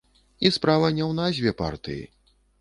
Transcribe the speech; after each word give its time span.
І 0.47 0.51
справа 0.55 0.89
не 0.99 1.03
ў 1.09 1.19
назве 1.19 1.53
партыі. 1.61 2.03